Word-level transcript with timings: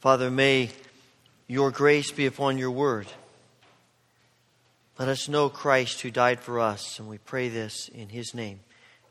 Father, 0.00 0.30
may 0.30 0.70
your 1.46 1.70
grace 1.70 2.10
be 2.10 2.24
upon 2.24 2.56
your 2.56 2.70
word. 2.70 3.06
Let 4.98 5.08
us 5.08 5.28
know 5.28 5.50
Christ 5.50 6.00
who 6.00 6.10
died 6.10 6.40
for 6.40 6.58
us, 6.58 6.98
and 6.98 7.06
we 7.06 7.18
pray 7.18 7.50
this 7.50 7.88
in 7.88 8.08
his 8.08 8.32
name. 8.32 8.60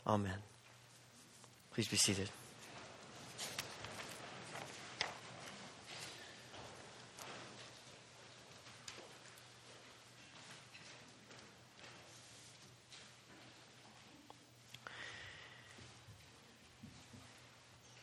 Amen. 0.08 0.34
Please 1.76 1.88
be 1.88 1.96
seated. 1.96 2.28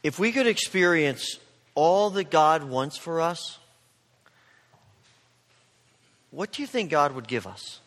If 0.04 0.20
we 0.20 0.30
could 0.30 0.46
experience 0.46 1.40
all 1.76 2.10
that 2.10 2.30
God 2.30 2.64
wants 2.64 2.98
for 2.98 3.20
us, 3.20 3.58
what 6.32 6.50
do 6.50 6.62
you 6.62 6.66
think 6.66 6.90
God 6.90 7.14
would 7.14 7.28
give 7.28 7.46
us? 7.46 7.80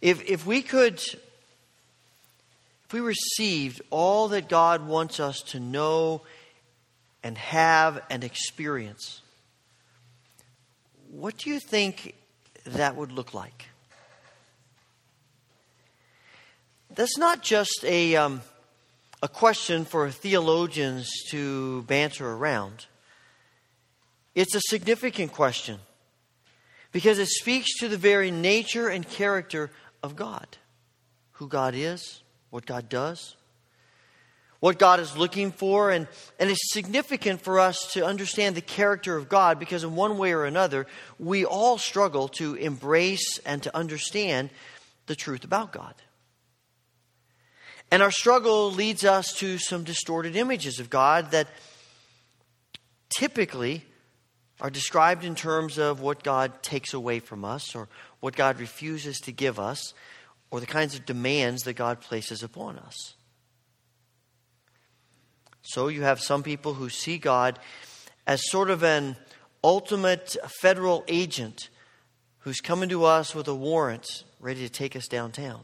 If, 0.00 0.28
if 0.28 0.44
we 0.44 0.62
could, 0.62 0.94
if 0.94 2.92
we 2.92 3.00
received 3.00 3.80
all 3.90 4.28
that 4.28 4.48
God 4.48 4.84
wants 4.86 5.20
us 5.20 5.40
to 5.48 5.60
know 5.60 6.22
and 7.22 7.38
have 7.38 8.02
and 8.10 8.24
experience, 8.24 9.20
what 11.10 11.36
do 11.36 11.50
you 11.50 11.60
think 11.60 12.14
that 12.66 12.96
would 12.96 13.12
look 13.12 13.32
like? 13.32 13.66
That's 16.94 17.16
not 17.16 17.42
just 17.42 17.84
a, 17.84 18.16
um, 18.16 18.42
a 19.22 19.28
question 19.28 19.84
for 19.84 20.10
theologians 20.10 21.08
to 21.30 21.82
banter 21.82 22.28
around. 22.28 22.86
It's 24.34 24.54
a 24.56 24.60
significant 24.60 25.32
question 25.32 25.78
because 26.90 27.20
it 27.20 27.28
speaks 27.28 27.78
to 27.78 27.88
the 27.88 27.96
very 27.96 28.32
nature 28.32 28.88
and 28.88 29.08
character 29.08 29.70
of 30.02 30.16
God 30.16 30.58
who 31.32 31.48
God 31.48 31.74
is, 31.74 32.22
what 32.50 32.66
God 32.66 32.88
does, 32.88 33.36
what 34.60 34.78
God 34.78 35.00
is 35.00 35.16
looking 35.16 35.50
for. 35.50 35.90
And, 35.90 36.06
and 36.38 36.50
it's 36.50 36.72
significant 36.72 37.42
for 37.42 37.58
us 37.58 37.92
to 37.94 38.04
understand 38.04 38.54
the 38.54 38.60
character 38.60 39.16
of 39.16 39.28
God 39.28 39.58
because, 39.58 39.82
in 39.82 39.96
one 39.96 40.18
way 40.18 40.32
or 40.32 40.44
another, 40.44 40.86
we 41.18 41.44
all 41.44 41.78
struggle 41.78 42.28
to 42.28 42.54
embrace 42.54 43.38
and 43.44 43.62
to 43.64 43.76
understand 43.76 44.50
the 45.06 45.16
truth 45.16 45.44
about 45.44 45.72
God. 45.72 45.94
And 47.92 48.02
our 48.02 48.10
struggle 48.10 48.72
leads 48.72 49.04
us 49.04 49.34
to 49.34 49.58
some 49.58 49.84
distorted 49.84 50.34
images 50.34 50.80
of 50.80 50.88
God 50.88 51.32
that 51.32 51.46
typically 53.10 53.84
are 54.62 54.70
described 54.70 55.26
in 55.26 55.34
terms 55.34 55.76
of 55.76 56.00
what 56.00 56.22
God 56.22 56.62
takes 56.62 56.94
away 56.94 57.20
from 57.20 57.44
us 57.44 57.74
or 57.74 57.90
what 58.20 58.34
God 58.34 58.58
refuses 58.58 59.18
to 59.20 59.30
give 59.30 59.60
us 59.60 59.92
or 60.50 60.58
the 60.58 60.64
kinds 60.64 60.94
of 60.94 61.04
demands 61.04 61.64
that 61.64 61.74
God 61.74 62.00
places 62.00 62.42
upon 62.42 62.78
us. 62.78 63.12
So 65.60 65.88
you 65.88 66.00
have 66.00 66.18
some 66.18 66.42
people 66.42 66.72
who 66.72 66.88
see 66.88 67.18
God 67.18 67.58
as 68.26 68.50
sort 68.50 68.70
of 68.70 68.82
an 68.82 69.16
ultimate 69.62 70.34
federal 70.62 71.04
agent 71.08 71.68
who's 72.38 72.62
coming 72.62 72.88
to 72.88 73.04
us 73.04 73.34
with 73.34 73.48
a 73.48 73.54
warrant 73.54 74.24
ready 74.40 74.60
to 74.60 74.70
take 74.70 74.96
us 74.96 75.08
downtown. 75.08 75.60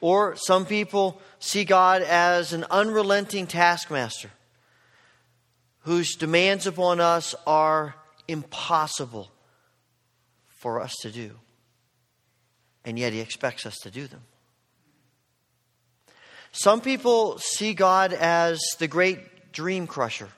Or 0.00 0.36
some 0.36 0.64
people 0.64 1.20
see 1.38 1.64
God 1.64 2.02
as 2.02 2.52
an 2.52 2.64
unrelenting 2.70 3.46
taskmaster 3.46 4.30
whose 5.80 6.14
demands 6.16 6.66
upon 6.66 7.00
us 7.00 7.34
are 7.46 7.94
impossible 8.28 9.30
for 10.46 10.80
us 10.80 10.94
to 11.02 11.10
do. 11.10 11.32
And 12.84 12.98
yet 12.98 13.12
he 13.12 13.20
expects 13.20 13.66
us 13.66 13.76
to 13.78 13.90
do 13.90 14.06
them. 14.06 14.22
Some 16.52 16.80
people 16.80 17.38
see 17.38 17.74
God 17.74 18.12
as 18.12 18.60
the 18.78 18.88
great 18.88 19.52
dream 19.52 19.86
crusher 19.86 20.28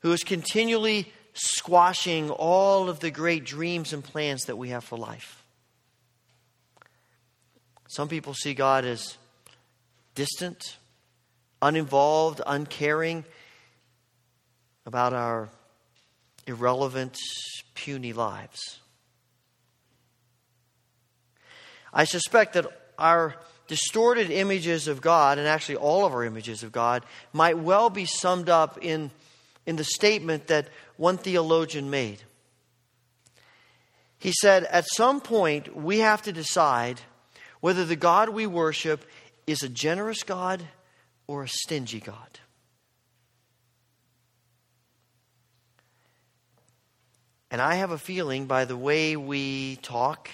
who 0.00 0.12
is 0.12 0.22
continually 0.22 1.12
squashing 1.32 2.30
all 2.30 2.88
of 2.88 3.00
the 3.00 3.10
great 3.10 3.44
dreams 3.44 3.92
and 3.92 4.04
plans 4.04 4.44
that 4.44 4.56
we 4.56 4.68
have 4.70 4.84
for 4.84 4.96
life. 4.96 5.42
Some 7.88 8.08
people 8.08 8.34
see 8.34 8.54
God 8.54 8.84
as 8.84 9.16
distant, 10.14 10.76
uninvolved, 11.62 12.40
uncaring 12.46 13.24
about 14.84 15.12
our 15.12 15.48
irrelevant, 16.46 17.16
puny 17.74 18.12
lives. 18.12 18.80
I 21.92 22.04
suspect 22.04 22.54
that 22.54 22.66
our 22.98 23.36
distorted 23.68 24.30
images 24.30 24.88
of 24.88 25.00
God, 25.00 25.38
and 25.38 25.46
actually 25.46 25.76
all 25.76 26.04
of 26.04 26.12
our 26.12 26.24
images 26.24 26.62
of 26.62 26.72
God, 26.72 27.04
might 27.32 27.58
well 27.58 27.90
be 27.90 28.04
summed 28.04 28.48
up 28.48 28.78
in, 28.82 29.10
in 29.64 29.76
the 29.76 29.84
statement 29.84 30.46
that 30.48 30.68
one 30.96 31.18
theologian 31.18 31.90
made. 31.90 32.22
He 34.18 34.32
said, 34.40 34.64
At 34.64 34.86
some 34.94 35.20
point, 35.20 35.76
we 35.76 35.98
have 35.98 36.22
to 36.22 36.32
decide 36.32 37.00
whether 37.66 37.84
the 37.84 37.96
God 37.96 38.28
we 38.28 38.46
worship 38.46 39.04
is 39.44 39.64
a 39.64 39.68
generous 39.68 40.22
God 40.22 40.62
or 41.26 41.42
a 41.42 41.48
stingy 41.48 41.98
God. 41.98 42.38
And 47.50 47.60
I 47.60 47.74
have 47.74 47.90
a 47.90 47.98
feeling 47.98 48.46
by 48.46 48.66
the 48.66 48.76
way 48.76 49.16
we 49.16 49.80
talk, 49.82 50.30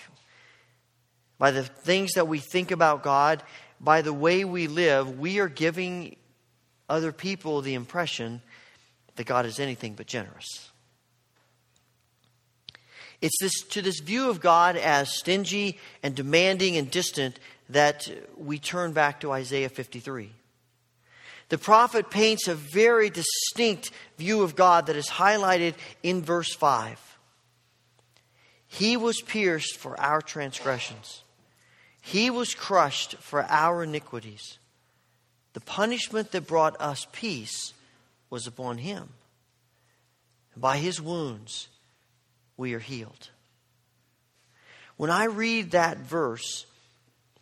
by 1.39 1.53
the 1.53 1.63
things 1.63 2.13
that 2.17 2.29
we 2.29 2.39
think 2.39 2.71
about 2.71 3.03
God, 3.03 3.43
by 3.81 4.03
the 4.03 4.13
way 4.13 4.45
we 4.45 4.67
live, 4.67 5.19
we 5.19 5.39
are 5.39 5.49
giving 5.49 6.17
other 6.87 7.13
people 7.13 7.63
the 7.63 7.73
impression 7.73 8.43
that 9.17 9.25
God 9.25 9.47
is 9.47 9.59
anything 9.59 9.95
but 9.95 10.05
generous. 10.05 10.71
It's 13.23 13.41
this, 13.41 13.63
to 13.71 13.83
this 13.83 14.01
view 14.01 14.29
of 14.29 14.41
God 14.41 14.77
as 14.77 15.17
stingy 15.17 15.79
and 16.03 16.15
demanding 16.15 16.77
and 16.77 16.91
distant 16.91 17.39
that 17.69 18.11
we 18.37 18.59
turn 18.59 18.93
back 18.93 19.21
to 19.21 19.31
Isaiah 19.31 19.69
53. 19.69 20.33
The 21.49 21.59
prophet 21.59 22.11
paints 22.11 22.49
a 22.49 22.55
very 22.55 23.11
distinct 23.11 23.93
view 24.19 24.43
of 24.43 24.57
God 24.57 24.87
that 24.87 24.97
is 24.97 25.09
highlighted 25.09 25.75
in 26.03 26.23
verse 26.23 26.53
5. 26.53 26.99
He 28.67 28.97
was 28.97 29.21
pierced 29.21 29.77
for 29.77 29.99
our 30.01 30.21
transgressions, 30.21 31.23
He 32.01 32.29
was 32.29 32.55
crushed 32.55 33.15
for 33.19 33.45
our 33.49 33.85
iniquities. 33.85 34.59
The 35.53 35.61
punishment 35.61 36.33
that 36.33 36.47
brought 36.47 36.81
us 36.81 37.07
peace 37.13 37.75
was 38.31 38.47
upon 38.47 38.79
Him. 38.79 39.11
By 40.57 40.79
His 40.79 41.01
wounds, 41.01 41.69
we 42.63 42.75
are 42.75 42.79
healed. 42.79 43.29
When 44.97 45.11
I 45.11 45.25
read 45.25 45.73
that 45.73 45.99
verse, 45.99 46.65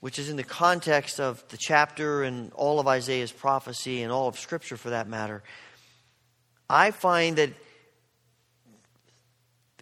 which 0.01 0.19
is 0.19 0.31
in 0.31 0.37
the 0.37 0.43
context 0.43 1.21
of 1.21 1.47
the 1.51 1.59
chapter 1.59 2.23
and 2.23 2.51
all 2.55 2.81
of 2.81 2.89
Isaiah's 2.89 3.31
prophecy 3.31 4.03
and 4.03 4.11
all 4.11 4.29
of 4.29 4.39
Scripture 4.39 4.79
for 4.79 4.89
that 4.89 5.09
matter, 5.09 5.43
I 6.71 6.91
find 6.91 7.37
that 7.37 7.51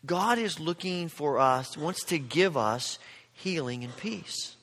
God 0.04 0.38
is 0.38 0.58
looking 0.58 1.08
for 1.08 1.38
us, 1.38 1.76
wants 1.76 2.02
to 2.06 2.18
give 2.18 2.56
us 2.56 2.98
healing 3.32 3.84
and 3.84 3.96
peace. 3.96 4.56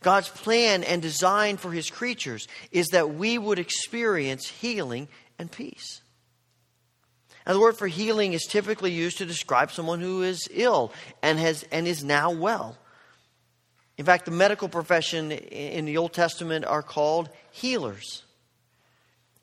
God's 0.00 0.30
plan 0.30 0.84
and 0.84 1.02
design 1.02 1.58
for 1.58 1.70
his 1.70 1.90
creatures 1.90 2.48
is 2.72 2.86
that 2.92 3.10
we 3.10 3.36
would 3.36 3.58
experience 3.58 4.48
healing 4.48 5.08
and 5.38 5.52
peace. 5.52 6.00
Now, 7.46 7.52
the 7.52 7.60
word 7.60 7.78
for 7.78 7.86
healing 7.86 8.32
is 8.32 8.44
typically 8.44 8.90
used 8.90 9.18
to 9.18 9.26
describe 9.26 9.70
someone 9.70 10.00
who 10.00 10.22
is 10.22 10.48
ill 10.50 10.92
and, 11.22 11.38
has, 11.38 11.64
and 11.70 11.86
is 11.86 12.02
now 12.02 12.32
well. 12.32 12.76
In 13.96 14.04
fact, 14.04 14.24
the 14.24 14.30
medical 14.32 14.68
profession 14.68 15.30
in 15.30 15.84
the 15.84 15.96
Old 15.96 16.12
Testament 16.12 16.64
are 16.64 16.82
called 16.82 17.28
healers. 17.52 18.24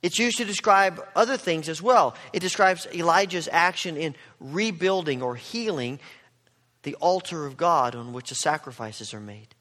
It's 0.02 0.20
used 0.20 0.38
to 0.38 0.46
describe 0.46 1.04
other 1.16 1.38
things 1.38 1.70
as 1.70 1.82
well. 1.82 2.16
It 2.34 2.42
describes 2.42 2.86
Elijah's 2.94 3.48
action 3.50 3.96
in 3.96 4.16
rebuilding 4.40 5.22
or 5.22 5.36
healing 5.36 6.00
the 6.84 6.96
altar 6.96 7.46
of 7.46 7.56
God 7.56 7.96
on 7.96 8.12
which 8.12 8.30
the 8.30 8.36
sacrifices 8.36 9.14
are 9.14 9.22
made. 9.22 9.56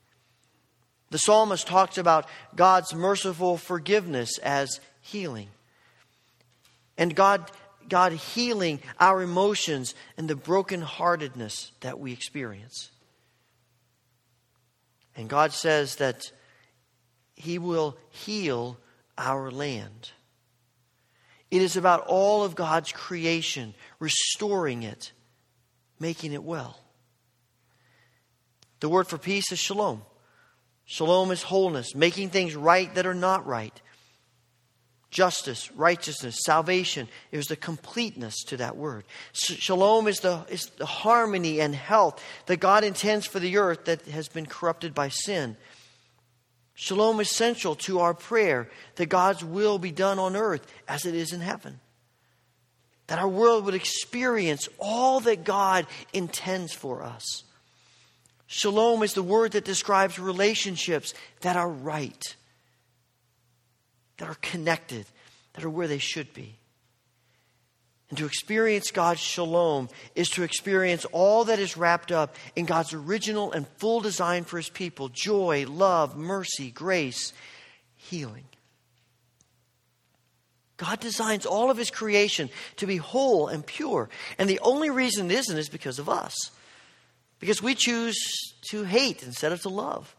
The 1.10 1.18
psalmist 1.18 1.68
talks 1.68 1.96
about 1.96 2.26
God's 2.56 2.92
merciful 2.92 3.56
forgiveness 3.56 4.38
as 4.38 4.80
healing. 5.00 5.48
And 6.98 7.14
God 7.14 7.50
God 7.88 8.12
healing 8.12 8.80
our 8.98 9.22
emotions 9.22 9.94
and 10.16 10.28
the 10.28 10.34
brokenheartedness 10.34 11.70
that 11.80 11.98
we 11.98 12.12
experience. 12.12 12.90
And 15.16 15.28
God 15.28 15.52
says 15.52 15.96
that 15.96 16.32
He 17.34 17.58
will 17.58 17.96
heal 18.10 18.78
our 19.18 19.50
land. 19.50 20.10
It 21.50 21.60
is 21.60 21.76
about 21.76 22.06
all 22.06 22.44
of 22.44 22.54
God's 22.54 22.92
creation, 22.92 23.74
restoring 23.98 24.84
it, 24.84 25.12
making 26.00 26.32
it 26.32 26.42
well. 26.42 26.78
The 28.80 28.88
word 28.88 29.06
for 29.06 29.18
peace 29.18 29.52
is 29.52 29.58
shalom. 29.58 30.02
Shalom 30.84 31.30
is 31.30 31.42
wholeness, 31.42 31.94
making 31.94 32.30
things 32.30 32.56
right 32.56 32.92
that 32.94 33.06
are 33.06 33.14
not 33.14 33.46
right. 33.46 33.80
Justice, 35.12 35.70
righteousness, 35.72 36.40
salvation. 36.44 37.06
There's 37.30 37.48
the 37.48 37.54
completeness 37.54 38.42
to 38.44 38.56
that 38.56 38.78
word. 38.78 39.04
Shalom 39.34 40.08
is 40.08 40.20
the, 40.20 40.44
is 40.48 40.66
the 40.78 40.86
harmony 40.86 41.60
and 41.60 41.74
health 41.74 42.24
that 42.46 42.60
God 42.60 42.82
intends 42.82 43.26
for 43.26 43.38
the 43.38 43.58
earth 43.58 43.84
that 43.84 44.06
has 44.06 44.28
been 44.28 44.46
corrupted 44.46 44.94
by 44.94 45.10
sin. 45.10 45.58
Shalom 46.72 47.20
is 47.20 47.30
central 47.30 47.74
to 47.76 48.00
our 48.00 48.14
prayer 48.14 48.70
that 48.96 49.06
God's 49.06 49.44
will 49.44 49.78
be 49.78 49.92
done 49.92 50.18
on 50.18 50.34
earth 50.34 50.66
as 50.88 51.04
it 51.04 51.14
is 51.14 51.34
in 51.34 51.40
heaven. 51.40 51.78
That 53.08 53.18
our 53.18 53.28
world 53.28 53.66
would 53.66 53.74
experience 53.74 54.66
all 54.78 55.20
that 55.20 55.44
God 55.44 55.86
intends 56.14 56.72
for 56.72 57.02
us. 57.02 57.44
Shalom 58.46 59.02
is 59.02 59.12
the 59.12 59.22
word 59.22 59.52
that 59.52 59.66
describes 59.66 60.18
relationships 60.18 61.12
that 61.42 61.56
are 61.56 61.68
right, 61.68 62.34
that 64.22 64.30
are 64.30 64.36
connected, 64.40 65.04
that 65.54 65.64
are 65.64 65.70
where 65.70 65.88
they 65.88 65.98
should 65.98 66.32
be. 66.32 66.54
And 68.08 68.16
to 68.18 68.24
experience 68.24 68.92
God's 68.92 69.18
shalom 69.18 69.88
is 70.14 70.30
to 70.30 70.44
experience 70.44 71.04
all 71.06 71.46
that 71.46 71.58
is 71.58 71.76
wrapped 71.76 72.12
up 72.12 72.36
in 72.54 72.64
God's 72.64 72.92
original 72.92 73.50
and 73.50 73.66
full 73.78 74.00
design 74.00 74.44
for 74.44 74.58
his 74.58 74.68
people 74.68 75.08
joy, 75.08 75.66
love, 75.68 76.16
mercy, 76.16 76.70
grace, 76.70 77.32
healing. 77.96 78.44
God 80.76 81.00
designs 81.00 81.44
all 81.44 81.72
of 81.72 81.76
his 81.76 81.90
creation 81.90 82.48
to 82.76 82.86
be 82.86 82.98
whole 82.98 83.48
and 83.48 83.66
pure. 83.66 84.08
And 84.38 84.48
the 84.48 84.60
only 84.60 84.90
reason 84.90 85.32
it 85.32 85.34
isn't 85.34 85.58
is 85.58 85.68
because 85.68 85.98
of 85.98 86.08
us. 86.08 86.52
Because 87.40 87.60
we 87.60 87.74
choose 87.74 88.16
to 88.70 88.84
hate 88.84 89.24
instead 89.24 89.50
of 89.50 89.62
to 89.62 89.68
love. 89.68 90.14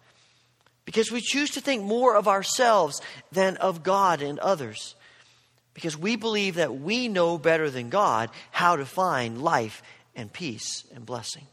Because 0.85 1.11
we 1.11 1.21
choose 1.21 1.51
to 1.51 1.61
think 1.61 1.83
more 1.83 2.15
of 2.15 2.27
ourselves 2.27 3.01
than 3.31 3.57
of 3.57 3.83
God 3.83 4.21
and 4.21 4.39
others 4.39 4.95
because 5.73 5.97
we 5.97 6.15
believe 6.15 6.55
that 6.55 6.79
we 6.79 7.07
know 7.07 7.37
better 7.37 7.69
than 7.69 7.89
God 7.89 8.29
how 8.51 8.75
to 8.75 8.85
find 8.85 9.41
life 9.41 9.81
and 10.15 10.31
peace 10.31 10.83
and 10.93 11.05
blessing. 11.05 11.47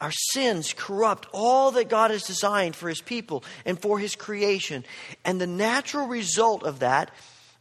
Our 0.00 0.12
sins 0.12 0.72
corrupt 0.74 1.28
all 1.32 1.72
that 1.72 1.90
God 1.90 2.10
has 2.10 2.22
designed 2.22 2.74
for 2.74 2.88
His 2.88 3.02
people 3.02 3.44
and 3.66 3.80
for 3.80 3.98
His 3.98 4.16
creation. 4.16 4.84
And 5.26 5.38
the 5.38 5.46
natural 5.46 6.06
result 6.06 6.62
of 6.62 6.78
that, 6.78 7.10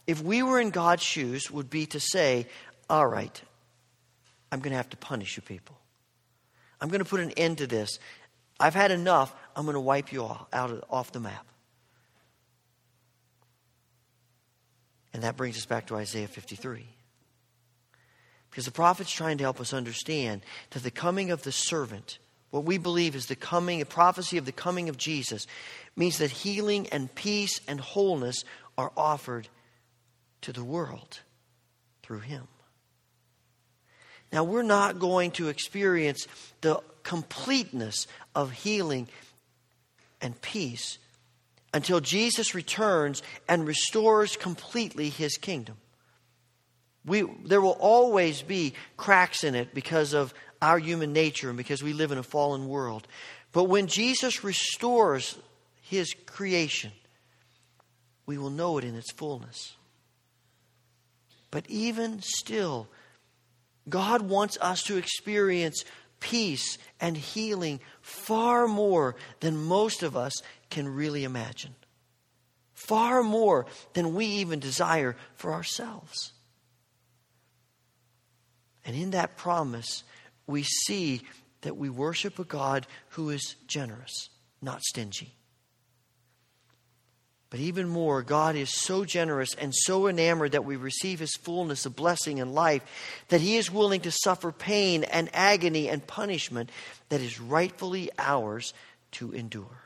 if 0.08 0.22
we 0.22 0.42
were 0.42 0.60
in 0.60 0.70
God's 0.70 1.04
shoes, 1.04 1.52
would 1.52 1.70
be 1.70 1.86
to 1.88 2.00
say, 2.00 2.48
All 2.90 3.06
right, 3.06 3.42
I'm 4.54 4.62
going 4.62 4.72
to 4.72 4.78
have 4.78 4.90
to 4.92 4.98
punish 4.98 5.36
you 5.36 5.44
people. 5.44 5.78
I'm 6.80 6.88
going 6.88 7.04
to 7.04 7.10
put 7.10 7.20
an 7.20 7.32
end 7.32 7.58
to 7.58 7.68
this. 7.68 8.00
I've 8.60 8.76
had 8.76 8.92
enough. 8.92 9.34
I'm 9.56 9.66
going 9.66 9.76
to 9.76 9.80
wipe 9.80 10.12
you 10.12 10.24
all 10.24 10.48
out 10.52 10.72
of, 10.72 10.84
off 10.90 11.12
the 11.12 11.20
map. 11.20 11.46
And 15.14 15.24
that 15.24 15.38
brings 15.38 15.58
us 15.58 15.66
back 15.66 15.88
to 15.88 15.96
Isaiah 15.96 16.28
53. 16.28 16.86
Because 18.50 18.66
the 18.66 18.72
prophet's 18.72 19.12
trying 19.12 19.38
to 19.38 19.44
help 19.44 19.60
us 19.60 19.74
understand 19.74 20.42
that 20.72 20.84
the 20.84 20.92
coming 20.92 21.32
of 21.32 21.44
the 21.44 21.52
servant, 21.52 22.20
what 22.50 22.64
we 22.64 22.78
believe 22.78 23.16
is 23.16 23.28
the 23.28 23.36
coming, 23.36 23.82
a 23.82 23.86
prophecy 23.86 24.38
of 24.38 24.46
the 24.46 24.52
coming 24.52 24.90
of 24.90 24.98
Jesus, 24.98 25.46
means 25.96 26.18
that 26.18 26.32
healing 26.32 26.88
and 26.90 27.14
peace 27.14 27.60
and 27.68 27.80
wholeness 27.80 28.44
are 28.78 28.92
offered 28.98 29.48
to 30.42 30.52
the 30.52 30.64
world 30.64 31.20
through 32.02 32.20
him. 32.20 32.48
Now, 34.32 34.44
we're 34.44 34.62
not 34.62 35.00
going 35.00 35.32
to 35.32 35.48
experience 35.50 36.28
the 36.62 36.82
completeness 37.04 38.08
of 38.36 38.52
healing 38.52 39.08
and 40.22 40.40
peace 40.42 41.00
until 41.74 42.00
Jesus 42.00 42.54
returns 42.56 43.24
and 43.48 43.66
restores 43.66 44.36
completely 44.36 45.10
his 45.10 45.38
kingdom. 45.38 45.78
We, 47.06 47.24
there 47.46 47.62
will 47.62 47.78
always 47.80 48.42
be 48.42 48.74
cracks 48.98 49.44
in 49.44 49.56
it 49.56 49.74
because 49.74 50.14
of 50.14 50.34
our 50.62 50.78
human 50.78 51.14
nature 51.14 51.50
and 51.50 51.58
because 51.58 51.82
we 51.82 51.94
live 51.94 52.12
in 52.12 52.18
a 52.18 52.24
fallen 52.24 52.68
world. 52.68 53.08
But 53.52 53.66
when 53.66 53.88
Jesus 53.88 54.44
restores 54.44 55.38
his 55.82 56.14
creation, 56.26 56.92
we 58.26 58.38
will 58.38 58.52
know 58.52 58.78
it 58.78 58.84
in 58.84 58.96
its 58.96 59.12
fullness. 59.12 59.74
But 61.50 61.66
even 61.68 62.22
still, 62.22 62.88
God 63.88 64.24
wants 64.24 64.58
us 64.62 64.84
to 64.84 64.98
experience 64.98 65.84
peace 66.20 66.78
and 67.00 67.16
healing 67.16 67.80
far 68.02 68.68
more 68.68 69.16
than 69.40 69.56
most 69.56 70.04
of 70.04 70.18
us 70.18 70.34
can 70.70 70.88
really 70.88 71.24
imagine. 71.24 71.76
Far 72.74 73.24
more 73.24 73.66
than 73.94 74.16
we 74.16 74.26
even 74.26 74.60
desire 74.60 75.16
for 75.36 75.54
ourselves. 75.54 76.34
And 78.86 78.96
in 78.96 79.12
that 79.12 79.38
promise, 79.38 80.04
we 80.48 80.64
see 80.64 81.22
that 81.62 81.78
we 81.78 81.90
worship 81.90 82.40
a 82.40 82.44
God 82.44 82.88
who 83.10 83.30
is 83.30 83.56
generous, 83.68 84.30
not 84.62 84.82
stingy. 84.82 85.36
But 87.50 87.60
even 87.60 87.88
more, 87.88 88.22
God 88.22 88.56
is 88.56 88.70
so 88.72 89.06
generous 89.06 89.56
and 89.56 89.74
so 89.74 90.08
enamored 90.08 90.52
that 90.52 90.66
we 90.66 90.76
receive 90.76 91.20
His 91.20 91.36
fullness 91.36 91.86
of 91.86 91.96
blessing 91.96 92.40
and 92.40 92.54
life 92.54 92.84
that 93.30 93.42
He 93.42 93.58
is 93.58 93.72
willing 93.72 94.02
to 94.02 94.12
suffer 94.12 94.52
pain 94.52 95.04
and 95.04 95.30
agony 95.34 95.90
and 95.90 96.06
punishment 96.06 96.70
that 97.10 97.22
is 97.22 97.40
rightfully 97.40 98.12
ours 98.20 98.74
to 99.14 99.32
endure. 99.32 99.82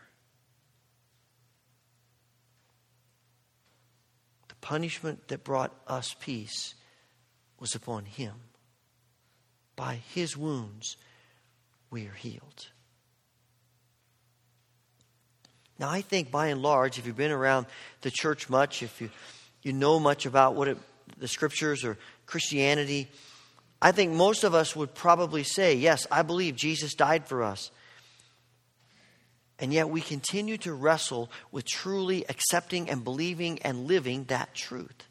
The 4.49 4.55
punishment 4.55 5.29
that 5.29 5.45
brought 5.45 5.73
us 5.87 6.15
peace 6.19 6.75
was 7.59 7.75
upon 7.75 8.03
him. 8.03 8.33
By 9.77 10.01
his 10.13 10.35
wounds, 10.35 10.97
we 11.89 12.07
are 12.07 12.13
healed. 12.13 12.67
Now, 15.83 15.89
I 15.89 15.99
think 15.99 16.31
by 16.31 16.47
and 16.47 16.61
large, 16.61 16.97
if 16.97 17.05
you've 17.05 17.17
been 17.17 17.29
around 17.29 17.65
the 18.03 18.09
church 18.09 18.49
much, 18.49 18.81
if 18.81 19.01
you, 19.01 19.09
you 19.63 19.73
know 19.73 19.99
much 19.99 20.25
about 20.25 20.55
what 20.55 20.69
it, 20.69 20.77
the 21.17 21.27
scriptures 21.27 21.83
or 21.83 21.97
Christianity, 22.25 23.09
I 23.81 23.91
think 23.91 24.13
most 24.13 24.45
of 24.45 24.55
us 24.55 24.77
would 24.77 24.95
probably 24.95 25.43
say, 25.43 25.75
Yes, 25.75 26.07
I 26.09 26.21
believe 26.21 26.55
Jesus 26.55 26.93
died 26.93 27.27
for 27.27 27.43
us. 27.43 27.69
And 29.59 29.73
yet 29.73 29.89
we 29.89 29.99
continue 29.99 30.55
to 30.59 30.73
wrestle 30.73 31.29
with 31.51 31.65
truly 31.65 32.23
accepting 32.29 32.89
and 32.89 33.03
believing 33.03 33.61
and 33.63 33.85
living 33.85 34.23
that 34.29 34.55
truth. 34.55 35.03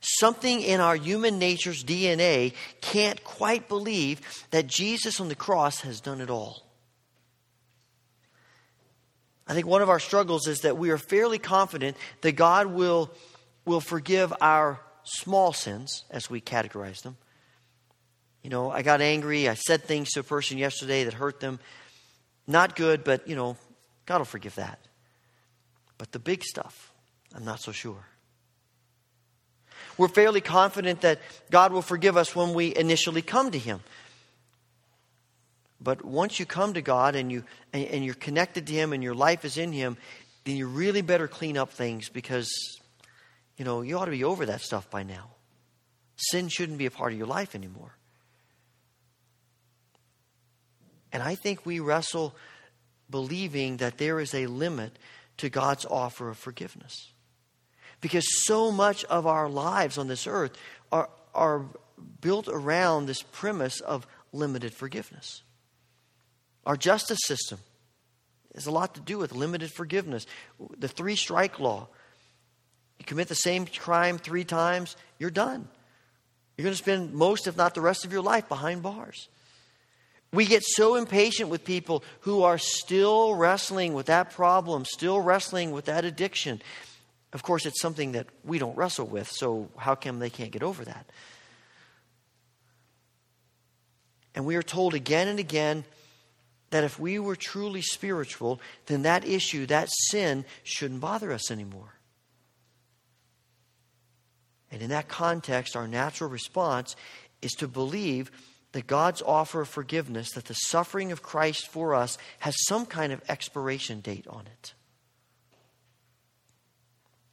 Something 0.00 0.60
in 0.60 0.80
our 0.80 0.96
human 0.96 1.38
nature's 1.38 1.82
DNA 1.82 2.52
can't 2.82 3.24
quite 3.24 3.70
believe 3.70 4.20
that 4.50 4.66
Jesus 4.66 5.18
on 5.18 5.30
the 5.30 5.34
cross 5.34 5.80
has 5.80 6.02
done 6.02 6.20
it 6.20 6.28
all. 6.28 6.63
I 9.46 9.54
think 9.54 9.66
one 9.66 9.82
of 9.82 9.90
our 9.90 10.00
struggles 10.00 10.46
is 10.46 10.60
that 10.60 10.78
we 10.78 10.90
are 10.90 10.98
fairly 10.98 11.38
confident 11.38 11.96
that 12.22 12.32
God 12.32 12.68
will, 12.68 13.10
will 13.64 13.80
forgive 13.80 14.32
our 14.40 14.80
small 15.04 15.52
sins, 15.52 16.04
as 16.10 16.30
we 16.30 16.40
categorize 16.40 17.02
them. 17.02 17.16
You 18.42 18.50
know, 18.50 18.70
I 18.70 18.82
got 18.82 19.00
angry. 19.00 19.48
I 19.48 19.54
said 19.54 19.84
things 19.84 20.10
to 20.12 20.20
a 20.20 20.22
person 20.22 20.58
yesterday 20.58 21.04
that 21.04 21.14
hurt 21.14 21.40
them. 21.40 21.60
Not 22.46 22.76
good, 22.76 23.04
but, 23.04 23.28
you 23.28 23.36
know, 23.36 23.56
God 24.06 24.18
will 24.18 24.24
forgive 24.24 24.54
that. 24.56 24.78
But 25.98 26.12
the 26.12 26.18
big 26.18 26.42
stuff, 26.42 26.92
I'm 27.34 27.44
not 27.44 27.60
so 27.60 27.72
sure. 27.72 28.06
We're 29.96 30.08
fairly 30.08 30.40
confident 30.40 31.02
that 31.02 31.20
God 31.50 31.72
will 31.72 31.82
forgive 31.82 32.16
us 32.16 32.34
when 32.34 32.52
we 32.52 32.74
initially 32.74 33.22
come 33.22 33.50
to 33.50 33.58
Him. 33.58 33.80
But 35.84 36.02
once 36.02 36.40
you 36.40 36.46
come 36.46 36.72
to 36.74 36.82
God 36.82 37.14
and, 37.14 37.30
you, 37.30 37.44
and, 37.74 37.84
and 37.84 38.04
you're 38.04 38.14
connected 38.14 38.66
to 38.66 38.72
Him 38.72 38.94
and 38.94 39.02
your 39.02 39.14
life 39.14 39.44
is 39.44 39.58
in 39.58 39.70
Him, 39.70 39.98
then 40.44 40.56
you 40.56 40.66
really 40.66 41.02
better 41.02 41.28
clean 41.28 41.58
up 41.58 41.70
things 41.70 42.08
because, 42.08 42.50
you 43.58 43.66
know, 43.66 43.82
you 43.82 43.98
ought 43.98 44.06
to 44.06 44.10
be 44.10 44.24
over 44.24 44.46
that 44.46 44.62
stuff 44.62 44.90
by 44.90 45.02
now. 45.02 45.30
Sin 46.16 46.48
shouldn't 46.48 46.78
be 46.78 46.86
a 46.86 46.90
part 46.90 47.12
of 47.12 47.18
your 47.18 47.26
life 47.26 47.54
anymore. 47.54 47.94
And 51.12 51.22
I 51.22 51.34
think 51.34 51.66
we 51.66 51.80
wrestle 51.80 52.34
believing 53.10 53.76
that 53.76 53.98
there 53.98 54.18
is 54.18 54.34
a 54.34 54.46
limit 54.46 54.98
to 55.36 55.50
God's 55.50 55.84
offer 55.84 56.30
of 56.30 56.38
forgiveness. 56.38 57.12
Because 58.00 58.24
so 58.46 58.72
much 58.72 59.04
of 59.04 59.26
our 59.26 59.48
lives 59.48 59.98
on 59.98 60.08
this 60.08 60.26
earth 60.26 60.56
are, 60.90 61.10
are 61.34 61.66
built 62.20 62.48
around 62.48 63.06
this 63.06 63.22
premise 63.22 63.80
of 63.80 64.06
limited 64.32 64.74
forgiveness. 64.74 65.42
Our 66.66 66.76
justice 66.76 67.20
system 67.24 67.58
has 68.54 68.66
a 68.66 68.70
lot 68.70 68.94
to 68.94 69.00
do 69.00 69.18
with 69.18 69.32
limited 69.32 69.70
forgiveness. 69.72 70.26
The 70.78 70.88
three 70.88 71.16
strike 71.16 71.58
law. 71.58 71.88
You 72.98 73.04
commit 73.04 73.28
the 73.28 73.34
same 73.34 73.66
crime 73.66 74.18
three 74.18 74.44
times, 74.44 74.96
you're 75.18 75.30
done. 75.30 75.68
You're 76.56 76.64
going 76.64 76.72
to 76.72 76.82
spend 76.82 77.12
most, 77.12 77.46
if 77.46 77.56
not 77.56 77.74
the 77.74 77.80
rest 77.80 78.04
of 78.04 78.12
your 78.12 78.22
life, 78.22 78.48
behind 78.48 78.82
bars. 78.82 79.28
We 80.32 80.46
get 80.46 80.62
so 80.64 80.94
impatient 80.94 81.48
with 81.48 81.64
people 81.64 82.04
who 82.20 82.42
are 82.42 82.58
still 82.58 83.34
wrestling 83.34 83.94
with 83.94 84.06
that 84.06 84.30
problem, 84.30 84.84
still 84.84 85.20
wrestling 85.20 85.72
with 85.72 85.84
that 85.86 86.04
addiction. 86.04 86.62
Of 87.32 87.42
course, 87.42 87.66
it's 87.66 87.80
something 87.80 88.12
that 88.12 88.26
we 88.44 88.58
don't 88.58 88.76
wrestle 88.76 89.06
with, 89.06 89.30
so 89.30 89.68
how 89.76 89.96
come 89.96 90.20
they 90.20 90.30
can't 90.30 90.52
get 90.52 90.62
over 90.62 90.84
that? 90.84 91.10
And 94.34 94.46
we 94.46 94.56
are 94.56 94.62
told 94.62 94.94
again 94.94 95.28
and 95.28 95.38
again 95.38 95.84
that 96.74 96.82
if 96.82 96.98
we 96.98 97.20
were 97.20 97.36
truly 97.36 97.82
spiritual, 97.82 98.60
then 98.86 99.02
that 99.02 99.24
issue, 99.24 99.64
that 99.64 99.88
sin, 100.08 100.44
shouldn't 100.64 101.00
bother 101.00 101.32
us 101.32 101.52
anymore. 101.52 101.94
And 104.72 104.82
in 104.82 104.90
that 104.90 105.06
context, 105.06 105.76
our 105.76 105.86
natural 105.86 106.28
response 106.28 106.96
is 107.40 107.52
to 107.58 107.68
believe 107.68 108.32
that 108.72 108.88
God's 108.88 109.22
offer 109.22 109.60
of 109.60 109.68
forgiveness, 109.68 110.32
that 110.32 110.46
the 110.46 110.54
suffering 110.54 111.12
of 111.12 111.22
Christ 111.22 111.68
for 111.68 111.94
us 111.94 112.18
has 112.40 112.56
some 112.66 112.86
kind 112.86 113.12
of 113.12 113.22
expiration 113.28 114.00
date 114.00 114.26
on 114.26 114.48
it. 114.48 114.74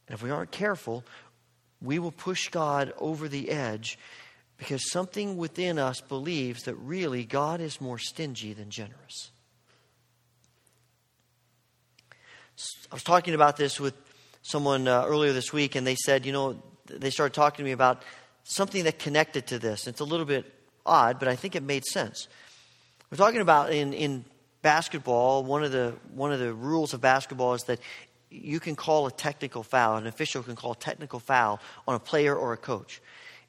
And 0.06 0.14
if 0.14 0.22
we 0.22 0.30
aren't 0.30 0.52
careful, 0.52 1.02
we 1.80 1.98
will 1.98 2.12
push 2.12 2.48
God 2.48 2.94
over 2.96 3.26
the 3.26 3.50
edge 3.50 3.98
because 4.56 4.92
something 4.92 5.36
within 5.36 5.76
us 5.76 6.00
believes 6.00 6.62
that 6.62 6.76
really 6.76 7.24
God 7.24 7.60
is 7.60 7.80
more 7.80 7.98
stingy 7.98 8.52
than 8.52 8.70
generous. 8.70 9.31
I 12.90 12.94
was 12.94 13.02
talking 13.02 13.34
about 13.34 13.56
this 13.56 13.80
with 13.80 13.94
someone 14.42 14.86
uh, 14.86 15.04
earlier 15.06 15.32
this 15.32 15.52
week, 15.52 15.74
and 15.74 15.86
they 15.86 15.94
said, 15.94 16.26
you 16.26 16.32
know, 16.32 16.62
they 16.86 17.10
started 17.10 17.34
talking 17.34 17.58
to 17.58 17.64
me 17.64 17.72
about 17.72 18.02
something 18.44 18.84
that 18.84 18.98
connected 18.98 19.46
to 19.48 19.58
this. 19.58 19.86
It's 19.86 20.00
a 20.00 20.04
little 20.04 20.26
bit 20.26 20.44
odd, 20.84 21.18
but 21.18 21.28
I 21.28 21.36
think 21.36 21.56
it 21.56 21.62
made 21.62 21.84
sense. 21.84 22.28
We're 23.10 23.16
talking 23.16 23.40
about 23.40 23.72
in, 23.72 23.92
in 23.92 24.24
basketball, 24.62 25.44
one 25.44 25.64
of, 25.64 25.72
the, 25.72 25.94
one 26.14 26.32
of 26.32 26.40
the 26.40 26.52
rules 26.52 26.94
of 26.94 27.00
basketball 27.00 27.54
is 27.54 27.64
that 27.64 27.78
you 28.30 28.60
can 28.60 28.76
call 28.76 29.06
a 29.06 29.12
technical 29.12 29.62
foul, 29.62 29.96
an 29.96 30.06
official 30.06 30.42
can 30.42 30.56
call 30.56 30.72
a 30.72 30.76
technical 30.76 31.20
foul 31.20 31.60
on 31.86 31.94
a 31.94 31.98
player 31.98 32.34
or 32.34 32.52
a 32.52 32.56
coach. 32.56 33.00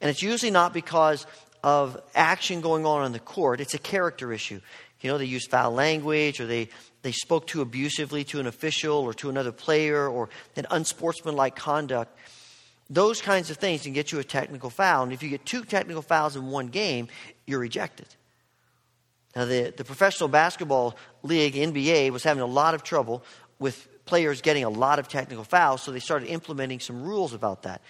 And 0.01 0.09
it's 0.09 0.21
usually 0.21 0.51
not 0.51 0.73
because 0.73 1.25
of 1.63 2.01
action 2.13 2.59
going 2.59 2.85
on 2.85 3.01
on 3.03 3.13
the 3.13 3.19
court, 3.19 3.61
it's 3.61 3.73
a 3.73 3.79
character 3.79 4.33
issue. 4.33 4.59
You 5.03 5.11
know, 5.11 5.17
they 5.17 5.25
use 5.25 5.45
foul 5.45 5.71
language 5.71 6.39
or 6.39 6.47
they, 6.47 6.69
they 7.01 7.11
spoke 7.11 7.45
too 7.45 7.61
abusively 7.61 8.23
to 8.25 8.39
an 8.39 8.47
official 8.47 8.97
or 8.97 9.13
to 9.15 9.29
another 9.29 9.51
player 9.51 10.07
or 10.07 10.29
an 10.55 10.65
unsportsmanlike 10.71 11.55
conduct. 11.55 12.17
Those 12.89 13.21
kinds 13.21 13.49
of 13.49 13.57
things 13.57 13.83
can 13.83 13.93
get 13.93 14.11
you 14.11 14.19
a 14.19 14.23
technical 14.23 14.69
foul. 14.69 15.03
And 15.03 15.13
if 15.13 15.21
you 15.21 15.29
get 15.29 15.45
two 15.45 15.65
technical 15.65 16.01
fouls 16.01 16.35
in 16.35 16.47
one 16.47 16.67
game, 16.67 17.09
you're 17.45 17.59
rejected. 17.59 18.07
Now, 19.35 19.45
the, 19.45 19.73
the 19.75 19.83
professional 19.83 20.29
basketball 20.29 20.95
league, 21.21 21.55
NBA, 21.55 22.11
was 22.11 22.23
having 22.23 22.43
a 22.43 22.47
lot 22.47 22.73
of 22.73 22.83
trouble 22.83 23.23
with 23.59 23.87
players 24.05 24.41
getting 24.41 24.63
a 24.63 24.69
lot 24.69 24.99
of 24.99 25.07
technical 25.07 25.43
fouls, 25.43 25.81
so 25.81 25.91
they 25.91 25.99
started 25.99 26.27
implementing 26.27 26.79
some 26.79 27.03
rules 27.03 27.33
about 27.33 27.63
that. 27.63 27.81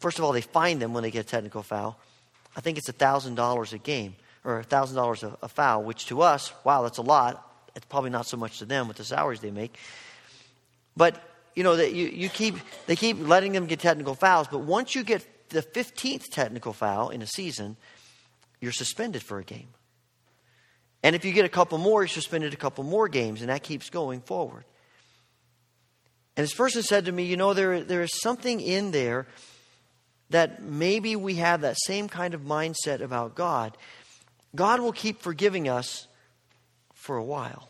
First 0.00 0.18
of 0.18 0.24
all, 0.24 0.32
they 0.32 0.40
fine 0.40 0.78
them 0.78 0.92
when 0.92 1.02
they 1.02 1.10
get 1.10 1.26
a 1.26 1.28
technical 1.28 1.62
foul. 1.62 1.98
I 2.56 2.60
think 2.60 2.78
it's 2.78 2.90
$1,000 2.90 3.72
a 3.72 3.78
game, 3.78 4.16
or 4.44 4.62
$1,000 4.62 5.36
a 5.42 5.48
foul, 5.48 5.82
which 5.82 6.06
to 6.06 6.22
us, 6.22 6.52
wow, 6.64 6.82
that's 6.82 6.98
a 6.98 7.02
lot. 7.02 7.44
It's 7.74 7.86
probably 7.86 8.10
not 8.10 8.26
so 8.26 8.36
much 8.36 8.58
to 8.58 8.64
them 8.64 8.88
with 8.88 8.96
the 8.96 9.04
salaries 9.04 9.40
they 9.40 9.50
make. 9.50 9.78
But 10.96 11.22
you 11.54 11.64
know, 11.64 11.76
that 11.76 11.92
you, 11.92 12.06
you 12.06 12.28
keep, 12.28 12.54
they 12.86 12.94
keep 12.94 13.18
letting 13.18 13.52
them 13.52 13.66
get 13.66 13.80
technical 13.80 14.14
fouls, 14.14 14.46
but 14.48 14.60
once 14.60 14.94
you 14.94 15.02
get 15.02 15.26
the 15.48 15.62
15th 15.62 16.26
technical 16.30 16.72
foul 16.72 17.10
in 17.10 17.22
a 17.22 17.26
season, 17.26 17.76
you're 18.60 18.72
suspended 18.72 19.22
for 19.22 19.38
a 19.38 19.44
game. 19.44 19.68
And 21.02 21.14
if 21.16 21.24
you 21.24 21.32
get 21.32 21.44
a 21.44 21.48
couple 21.48 21.78
more, 21.78 22.02
you're 22.02 22.08
suspended 22.08 22.52
a 22.52 22.56
couple 22.56 22.84
more 22.84 23.08
games, 23.08 23.40
and 23.40 23.50
that 23.50 23.62
keeps 23.62 23.90
going 23.90 24.20
forward. 24.20 24.64
And 26.36 26.44
this 26.44 26.54
person 26.54 26.82
said 26.82 27.06
to 27.06 27.12
me, 27.12 27.24
You 27.24 27.36
know, 27.36 27.54
there, 27.54 27.82
there 27.82 28.02
is 28.02 28.20
something 28.20 28.60
in 28.60 28.90
there 28.90 29.26
that 30.30 30.62
maybe 30.62 31.16
we 31.16 31.34
have 31.34 31.62
that 31.62 31.76
same 31.76 32.08
kind 32.08 32.34
of 32.34 32.42
mindset 32.42 33.00
about 33.00 33.34
God. 33.34 33.76
God 34.58 34.80
will 34.80 34.90
keep 34.90 35.20
forgiving 35.20 35.68
us 35.68 36.08
for 36.92 37.16
a 37.16 37.22
while. 37.22 37.68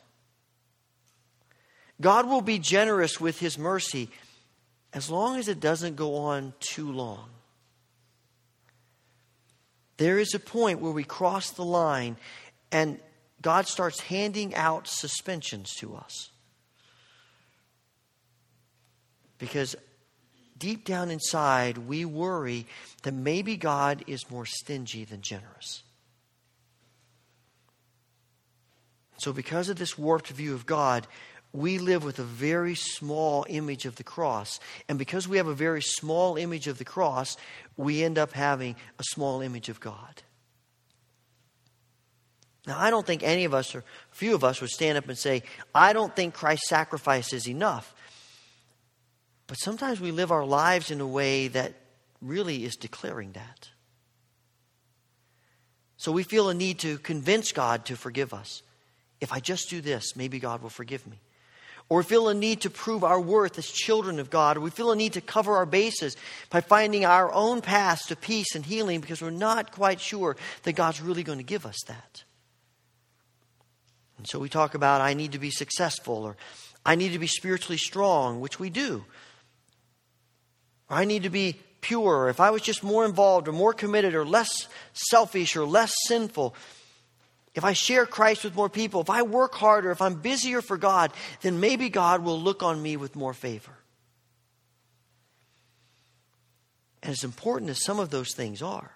God 2.00 2.26
will 2.26 2.40
be 2.40 2.58
generous 2.58 3.20
with 3.20 3.38
his 3.40 3.58
mercy 3.58 4.08
as 4.94 5.10
long 5.10 5.38
as 5.38 5.48
it 5.48 5.60
doesn't 5.60 5.96
go 5.96 6.16
on 6.16 6.54
too 6.60 6.90
long. 6.90 7.28
There 9.98 10.18
is 10.18 10.32
a 10.32 10.38
point 10.38 10.80
where 10.80 10.90
we 10.90 11.04
cross 11.04 11.50
the 11.50 11.62
line 11.62 12.16
and 12.72 12.98
God 13.42 13.66
starts 13.66 14.00
handing 14.00 14.54
out 14.54 14.88
suspensions 14.88 15.74
to 15.80 15.94
us. 15.94 16.30
Because 19.36 19.76
deep 20.56 20.86
down 20.86 21.10
inside, 21.10 21.76
we 21.76 22.06
worry 22.06 22.66
that 23.02 23.12
maybe 23.12 23.58
God 23.58 24.04
is 24.06 24.30
more 24.30 24.46
stingy 24.46 25.04
than 25.04 25.20
generous. 25.20 25.82
So, 29.18 29.32
because 29.32 29.68
of 29.68 29.76
this 29.78 29.98
warped 29.98 30.28
view 30.28 30.54
of 30.54 30.66
God, 30.66 31.06
we 31.52 31.78
live 31.78 32.04
with 32.04 32.18
a 32.18 32.24
very 32.24 32.74
small 32.74 33.46
image 33.48 33.86
of 33.86 33.96
the 33.96 34.04
cross. 34.04 34.60
And 34.88 34.98
because 34.98 35.26
we 35.26 35.38
have 35.38 35.46
a 35.46 35.54
very 35.54 35.82
small 35.82 36.36
image 36.36 36.66
of 36.66 36.78
the 36.78 36.84
cross, 36.84 37.36
we 37.76 38.02
end 38.02 38.18
up 38.18 38.32
having 38.32 38.76
a 38.98 39.04
small 39.04 39.40
image 39.40 39.68
of 39.68 39.80
God. 39.80 40.22
Now, 42.66 42.78
I 42.78 42.90
don't 42.90 43.06
think 43.06 43.22
any 43.22 43.44
of 43.44 43.54
us, 43.54 43.74
or 43.74 43.82
few 44.10 44.34
of 44.34 44.44
us, 44.44 44.60
would 44.60 44.70
stand 44.70 44.98
up 44.98 45.08
and 45.08 45.16
say, 45.16 45.42
I 45.74 45.94
don't 45.94 46.14
think 46.14 46.34
Christ's 46.34 46.68
sacrifice 46.68 47.32
is 47.32 47.48
enough. 47.48 47.94
But 49.46 49.56
sometimes 49.56 50.00
we 50.00 50.10
live 50.10 50.30
our 50.30 50.44
lives 50.44 50.90
in 50.90 51.00
a 51.00 51.06
way 51.06 51.48
that 51.48 51.72
really 52.20 52.64
is 52.64 52.76
declaring 52.76 53.32
that. 53.32 53.70
So 55.96 56.12
we 56.12 56.22
feel 56.22 56.50
a 56.50 56.54
need 56.54 56.78
to 56.80 56.98
convince 56.98 57.52
God 57.52 57.86
to 57.86 57.96
forgive 57.96 58.34
us. 58.34 58.62
If 59.20 59.32
I 59.32 59.40
just 59.40 59.68
do 59.70 59.80
this, 59.80 60.16
maybe 60.16 60.38
God 60.38 60.62
will 60.62 60.70
forgive 60.70 61.06
me. 61.06 61.18
Or 61.88 61.98
we 61.98 62.04
feel 62.04 62.28
a 62.28 62.34
need 62.34 62.60
to 62.62 62.70
prove 62.70 63.02
our 63.02 63.20
worth 63.20 63.58
as 63.58 63.66
children 63.66 64.18
of 64.18 64.28
God. 64.28 64.56
Or 64.56 64.60
we 64.60 64.70
feel 64.70 64.92
a 64.92 64.96
need 64.96 65.14
to 65.14 65.20
cover 65.20 65.56
our 65.56 65.66
bases 65.66 66.16
by 66.50 66.60
finding 66.60 67.04
our 67.04 67.32
own 67.32 67.62
path 67.62 68.06
to 68.08 68.16
peace 68.16 68.54
and 68.54 68.64
healing 68.64 69.00
because 69.00 69.22
we're 69.22 69.30
not 69.30 69.72
quite 69.72 70.00
sure 70.00 70.36
that 70.64 70.74
God's 70.74 71.00
really 71.00 71.22
going 71.22 71.38
to 71.38 71.44
give 71.44 71.64
us 71.64 71.78
that. 71.86 72.24
And 74.18 74.26
so 74.28 74.38
we 74.38 74.48
talk 74.48 74.74
about, 74.74 75.00
I 75.00 75.14
need 75.14 75.32
to 75.32 75.38
be 75.38 75.50
successful, 75.50 76.24
or 76.24 76.36
I 76.84 76.96
need 76.96 77.12
to 77.12 77.18
be 77.18 77.26
spiritually 77.26 77.78
strong, 77.78 78.40
which 78.40 78.58
we 78.58 78.68
do. 78.68 79.04
Or 80.90 80.96
I 80.96 81.04
need 81.04 81.22
to 81.22 81.30
be 81.30 81.56
pure, 81.80 82.28
if 82.28 82.40
I 82.40 82.50
was 82.50 82.62
just 82.62 82.82
more 82.82 83.04
involved, 83.04 83.48
or 83.48 83.52
more 83.52 83.72
committed, 83.72 84.14
or 84.14 84.26
less 84.26 84.68
selfish, 84.92 85.56
or 85.56 85.64
less 85.64 85.92
sinful, 86.06 86.54
if 87.54 87.64
I 87.64 87.72
share 87.72 88.06
Christ 88.06 88.44
with 88.44 88.54
more 88.54 88.68
people, 88.68 89.00
if 89.00 89.10
I 89.10 89.22
work 89.22 89.54
harder, 89.54 89.90
if 89.90 90.02
I'm 90.02 90.14
busier 90.14 90.62
for 90.62 90.76
God, 90.76 91.12
then 91.40 91.60
maybe 91.60 91.88
God 91.88 92.22
will 92.22 92.40
look 92.40 92.62
on 92.62 92.80
me 92.82 92.96
with 92.96 93.16
more 93.16 93.34
favor. 93.34 93.72
And 97.02 97.12
as 97.12 97.24
important 97.24 97.70
as 97.70 97.84
some 97.84 97.98
of 97.98 98.10
those 98.10 98.34
things 98.34 98.62
are, 98.62 98.92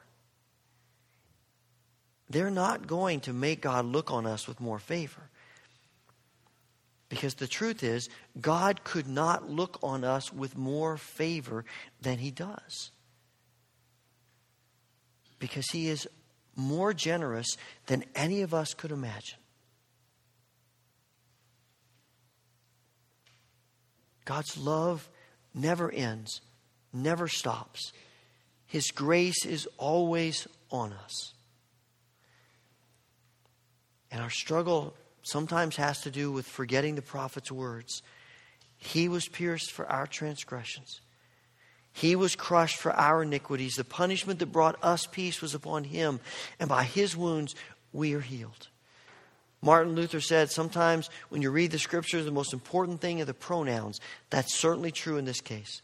they're 2.29 2.51
not 2.51 2.87
going 2.87 3.21
to 3.21 3.33
make 3.33 3.61
God 3.61 3.85
look 3.85 4.11
on 4.11 4.27
us 4.27 4.49
with 4.49 4.61
more 4.61 4.79
favor. 4.79 5.29
Because 7.09 7.35
the 7.35 7.47
truth 7.47 7.83
is, 7.83 8.09
God 8.41 8.85
could 8.85 9.07
not 9.07 9.51
look 9.51 9.79
on 9.83 10.03
us 10.03 10.33
with 10.33 10.57
more 10.57 10.97
favor 10.97 11.67
than 12.01 12.19
He 12.19 12.31
does. 12.31 12.91
Because 15.39 15.67
He 15.71 15.89
is 15.89 16.09
more 16.57 16.93
generous 16.93 17.57
than 17.87 18.05
any 18.15 18.43
of 18.43 18.55
us 18.55 18.75
could 18.75 18.91
imagine. 18.91 19.39
God's 24.25 24.57
love 24.57 25.09
never 25.55 25.91
ends, 25.91 26.41
never 26.93 27.29
stops. 27.29 27.93
His 28.67 28.91
grace 28.91 29.45
is 29.45 29.69
always 29.79 30.47
on 30.71 30.93
us. 30.93 31.35
And 34.11 34.23
our 34.23 34.31
struggle 34.31 34.95
sometimes 35.23 35.77
has 35.77 36.03
to 36.03 36.11
do 36.11 36.31
with 36.31 36.47
forgetting 36.47 36.95
the 36.95 37.03
prophet's 37.03 37.51
words. 37.51 38.03
He 38.77 39.09
was 39.09 39.29
pierced 39.29 39.73
for 39.73 39.87
our 39.87 40.07
transgressions. 40.07 41.01
He 41.93 42.17
was 42.17 42.35
crushed 42.35 42.79
for 42.79 42.93
our 42.93 43.23
iniquities. 43.23 43.75
The 43.75 43.85
punishment 43.85 44.39
that 44.39 44.47
brought 44.47 44.83
us 44.83 45.07
peace 45.07 45.43
was 45.43 45.55
upon 45.55 45.85
him, 45.85 46.21
and 46.59 46.69
by 46.69 46.85
his 46.85 47.17
wounds 47.17 47.55
we 47.93 48.15
are 48.15 48.21
healed. 48.21 48.69
Martin 49.61 49.95
Luther 49.95 50.21
said 50.21 50.51
sometimes 50.51 51.09
when 51.29 51.41
you 51.41 51.51
read 51.51 51.71
the 51.71 51.79
scriptures, 51.79 52.25
the 52.25 52.33
most 52.33 52.53
important 52.53 53.01
thing 53.01 53.21
are 53.21 53.25
the 53.25 53.35
pronouns. 53.35 54.01
That's 54.31 54.59
certainly 54.59 54.91
true 54.91 55.19
in 55.19 55.25
this 55.25 55.41
case. 55.41 55.83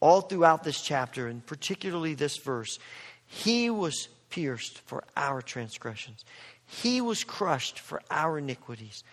All 0.00 0.20
throughout 0.20 0.64
this 0.64 0.80
chapter, 0.80 1.28
and 1.28 1.46
particularly 1.46 2.14
this 2.14 2.38
verse, 2.38 2.78
he 3.26 3.70
was 3.70 4.08
pierced 4.30 4.80
for 4.80 5.04
our 5.16 5.40
transgressions, 5.42 6.24
he 6.66 7.00
was 7.00 7.22
crushed 7.22 7.78
for 7.78 8.02
our 8.10 8.38
iniquities. 8.38 9.04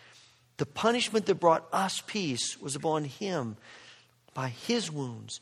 The 0.57 0.65
punishment 0.65 1.25
that 1.27 1.35
brought 1.35 1.67
us 1.71 2.01
peace 2.05 2.59
was 2.59 2.75
upon 2.75 3.05
him. 3.05 3.57
By 4.33 4.49
his 4.49 4.91
wounds, 4.91 5.41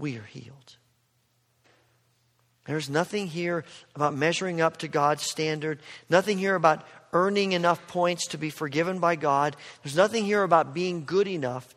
we 0.00 0.16
are 0.16 0.24
healed. 0.24 0.76
There's 2.66 2.90
nothing 2.90 3.26
here 3.26 3.64
about 3.94 4.14
measuring 4.14 4.60
up 4.60 4.78
to 4.78 4.88
God's 4.88 5.22
standard, 5.24 5.80
nothing 6.08 6.38
here 6.38 6.54
about 6.54 6.86
earning 7.12 7.52
enough 7.52 7.86
points 7.88 8.28
to 8.28 8.38
be 8.38 8.50
forgiven 8.50 9.00
by 9.00 9.16
God. 9.16 9.56
There's 9.82 9.96
nothing 9.96 10.24
here 10.24 10.42
about 10.42 10.74
being 10.74 11.04
good 11.04 11.26
enough. 11.26 11.74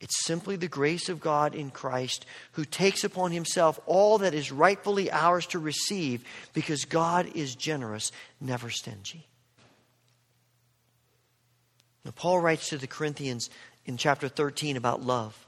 It's 0.00 0.24
simply 0.24 0.54
the 0.54 0.68
grace 0.68 1.08
of 1.08 1.20
God 1.20 1.56
in 1.56 1.70
Christ 1.70 2.24
who 2.52 2.64
takes 2.64 3.02
upon 3.02 3.32
himself 3.32 3.80
all 3.84 4.18
that 4.18 4.32
is 4.32 4.52
rightfully 4.52 5.10
ours 5.10 5.46
to 5.48 5.58
receive 5.58 6.24
because 6.52 6.84
God 6.84 7.28
is 7.34 7.56
generous, 7.56 8.12
never 8.40 8.70
stingy. 8.70 9.26
Now, 12.04 12.12
Paul 12.12 12.38
writes 12.38 12.68
to 12.68 12.78
the 12.78 12.86
Corinthians 12.86 13.50
in 13.86 13.96
chapter 13.96 14.28
13 14.28 14.76
about 14.76 15.02
love. 15.02 15.47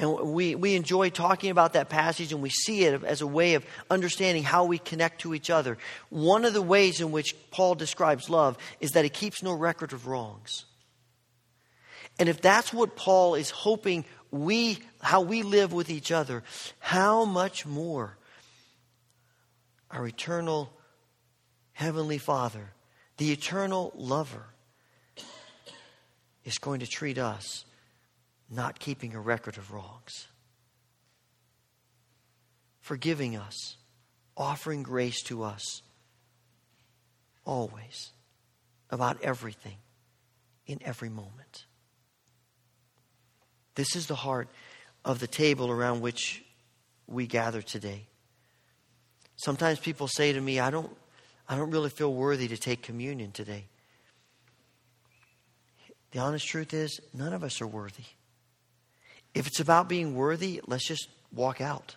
And 0.00 0.32
we, 0.32 0.54
we 0.54 0.76
enjoy 0.76 1.10
talking 1.10 1.50
about 1.50 1.74
that 1.74 1.90
passage 1.90 2.32
and 2.32 2.40
we 2.40 2.48
see 2.48 2.84
it 2.84 3.04
as 3.04 3.20
a 3.20 3.26
way 3.26 3.52
of 3.52 3.66
understanding 3.90 4.42
how 4.42 4.64
we 4.64 4.78
connect 4.78 5.20
to 5.20 5.34
each 5.34 5.50
other. 5.50 5.76
One 6.08 6.46
of 6.46 6.54
the 6.54 6.62
ways 6.62 7.02
in 7.02 7.12
which 7.12 7.36
Paul 7.50 7.74
describes 7.74 8.30
love 8.30 8.56
is 8.80 8.92
that 8.92 9.04
it 9.04 9.12
keeps 9.12 9.42
no 9.42 9.52
record 9.52 9.92
of 9.92 10.06
wrongs. 10.06 10.64
And 12.18 12.30
if 12.30 12.40
that's 12.40 12.72
what 12.72 12.96
Paul 12.96 13.34
is 13.34 13.50
hoping 13.50 14.06
we, 14.30 14.78
how 15.02 15.20
we 15.20 15.42
live 15.42 15.74
with 15.74 15.90
each 15.90 16.10
other, 16.10 16.44
how 16.78 17.26
much 17.26 17.66
more 17.66 18.16
our 19.90 20.06
eternal 20.06 20.72
Heavenly 21.72 22.18
Father, 22.18 22.72
the 23.18 23.32
eternal 23.32 23.92
lover, 23.94 24.46
is 26.44 26.56
going 26.56 26.80
to 26.80 26.86
treat 26.86 27.18
us 27.18 27.66
not 28.50 28.80
keeping 28.80 29.14
a 29.14 29.20
record 29.20 29.56
of 29.56 29.72
wrongs, 29.72 30.26
forgiving 32.80 33.36
us, 33.36 33.76
offering 34.36 34.82
grace 34.82 35.22
to 35.22 35.44
us, 35.44 35.82
always, 37.44 38.10
about 38.90 39.22
everything, 39.22 39.76
in 40.66 40.80
every 40.84 41.08
moment. 41.08 41.64
This 43.76 43.94
is 43.94 44.08
the 44.08 44.16
heart 44.16 44.48
of 45.04 45.20
the 45.20 45.26
table 45.26 45.70
around 45.70 46.00
which 46.00 46.44
we 47.06 47.26
gather 47.26 47.62
today. 47.62 48.06
Sometimes 49.36 49.78
people 49.78 50.06
say 50.06 50.32
to 50.32 50.40
me, 50.40 50.60
I 50.60 50.70
don't, 50.70 50.90
I 51.48 51.56
don't 51.56 51.70
really 51.70 51.90
feel 51.90 52.12
worthy 52.12 52.48
to 52.48 52.56
take 52.56 52.82
communion 52.82 53.32
today. 53.32 53.64
The 56.10 56.18
honest 56.18 56.46
truth 56.46 56.74
is, 56.74 57.00
none 57.14 57.32
of 57.32 57.44
us 57.44 57.60
are 57.60 57.66
worthy. 57.66 58.04
If 59.34 59.46
it's 59.46 59.60
about 59.60 59.88
being 59.88 60.14
worthy, 60.14 60.60
let's 60.66 60.86
just 60.86 61.08
walk 61.32 61.60
out. 61.60 61.96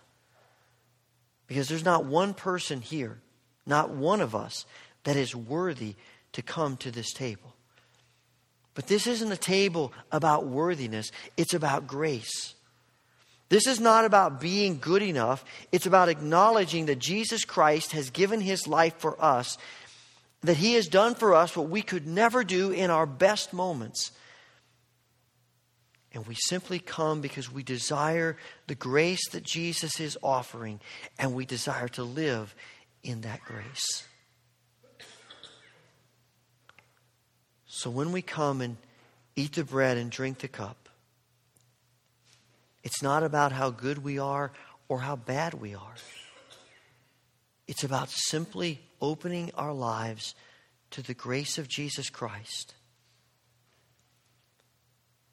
Because 1.46 1.68
there's 1.68 1.84
not 1.84 2.04
one 2.04 2.34
person 2.34 2.80
here, 2.80 3.20
not 3.66 3.90
one 3.90 4.20
of 4.20 4.34
us, 4.34 4.64
that 5.04 5.16
is 5.16 5.34
worthy 5.34 5.94
to 6.32 6.42
come 6.42 6.76
to 6.78 6.90
this 6.90 7.12
table. 7.12 7.54
But 8.74 8.86
this 8.86 9.06
isn't 9.06 9.30
a 9.30 9.36
table 9.36 9.92
about 10.10 10.46
worthiness, 10.46 11.10
it's 11.36 11.54
about 11.54 11.86
grace. 11.86 12.54
This 13.50 13.66
is 13.66 13.78
not 13.78 14.04
about 14.04 14.40
being 14.40 14.78
good 14.78 15.02
enough. 15.02 15.44
It's 15.70 15.86
about 15.86 16.08
acknowledging 16.08 16.86
that 16.86 16.98
Jesus 16.98 17.44
Christ 17.44 17.92
has 17.92 18.10
given 18.10 18.40
his 18.40 18.66
life 18.66 18.96
for 18.98 19.22
us, 19.22 19.58
that 20.42 20.56
he 20.56 20.74
has 20.74 20.88
done 20.88 21.14
for 21.14 21.34
us 21.34 21.56
what 21.56 21.68
we 21.68 21.82
could 21.82 22.06
never 22.06 22.42
do 22.42 22.70
in 22.70 22.90
our 22.90 23.06
best 23.06 23.52
moments. 23.52 24.10
And 26.14 26.24
we 26.26 26.36
simply 26.36 26.78
come 26.78 27.20
because 27.20 27.52
we 27.52 27.64
desire 27.64 28.36
the 28.68 28.76
grace 28.76 29.28
that 29.30 29.42
Jesus 29.42 29.98
is 29.98 30.16
offering, 30.22 30.80
and 31.18 31.34
we 31.34 31.44
desire 31.44 31.88
to 31.88 32.04
live 32.04 32.54
in 33.02 33.22
that 33.22 33.40
grace. 33.44 34.04
So 37.66 37.90
when 37.90 38.12
we 38.12 38.22
come 38.22 38.60
and 38.60 38.76
eat 39.34 39.54
the 39.54 39.64
bread 39.64 39.96
and 39.96 40.08
drink 40.08 40.38
the 40.38 40.48
cup, 40.48 40.88
it's 42.84 43.02
not 43.02 43.24
about 43.24 43.50
how 43.50 43.70
good 43.70 43.98
we 43.98 44.18
are 44.18 44.52
or 44.88 45.00
how 45.00 45.16
bad 45.16 45.54
we 45.54 45.74
are. 45.74 45.94
It's 47.66 47.82
about 47.82 48.10
simply 48.10 48.80
opening 49.00 49.50
our 49.56 49.72
lives 49.72 50.36
to 50.92 51.02
the 51.02 51.14
grace 51.14 51.58
of 51.58 51.66
Jesus 51.66 52.08
Christ 52.08 52.74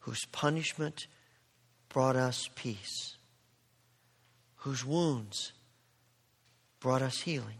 whose 0.01 0.25
punishment 0.31 1.07
brought 1.89 2.15
us 2.15 2.49
peace, 2.55 3.15
whose 4.57 4.85
wounds 4.85 5.53
brought 6.79 7.01
us 7.01 7.21
healing. 7.21 7.57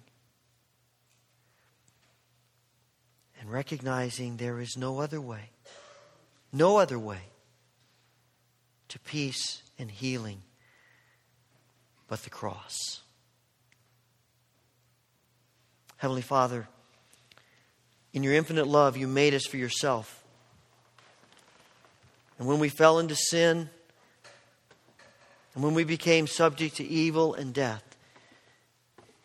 And 3.40 3.52
recognizing 3.52 4.38
there 4.38 4.60
is 4.60 4.78
no 4.78 5.00
other 5.00 5.20
way, 5.20 5.50
no 6.54 6.78
other 6.78 7.00
way 7.00 7.22
to 8.90 9.00
peace 9.00 9.64
and 9.80 9.90
healing 9.90 10.42
but 12.08 12.24
the 12.24 12.30
cross. 12.30 13.02
Heavenly 15.98 16.22
Father, 16.22 16.68
in 18.14 18.24
your 18.24 18.34
infinite 18.34 18.68
love, 18.68 18.98
you 18.98 19.08
made 19.08 19.34
us 19.34 19.46
for 19.46 19.58
yourself. 19.58 20.21
And 22.42 22.50
when 22.50 22.58
we 22.58 22.70
fell 22.70 22.98
into 22.98 23.16
sin, 23.16 23.70
and 25.54 25.64
when 25.64 25.76
we 25.76 25.84
became 25.84 26.26
subject 26.26 26.78
to 26.78 26.84
evil 26.84 27.36
and 27.36 27.54
death, 27.54 27.84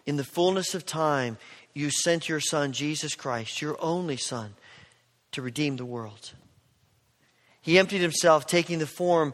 in 0.05 0.17
the 0.17 0.23
fullness 0.23 0.75
of 0.75 0.85
time, 0.85 1.39
you 1.73 1.89
sent 1.89 2.29
your 2.29 2.41
Son, 2.41 2.73
Jesus 2.73 3.15
Christ, 3.15 3.63
your 3.63 3.79
only 3.81 4.19
Son, 4.19 4.55
to 5.33 5.41
redeem 5.41 5.79
the 5.79 5.87
world. 5.87 6.35
He 7.63 7.79
emptied 7.79 8.03
himself, 8.03 8.47
taking 8.47 8.81
the 8.81 8.87
form 8.87 9.33